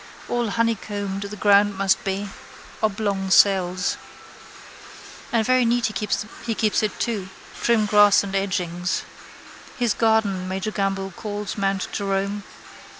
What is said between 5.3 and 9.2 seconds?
And very neat he keeps it too: trim grass and edgings.